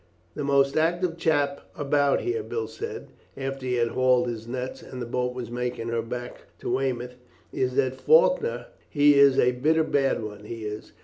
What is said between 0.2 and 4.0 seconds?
"The most active chap about here," Bill said after he had